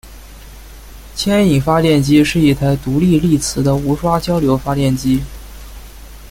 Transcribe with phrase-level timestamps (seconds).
[1.15, 5.21] 牵引发电机是一台独立励磁的无刷交流发电机。